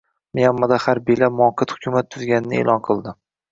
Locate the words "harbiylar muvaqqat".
0.85-1.75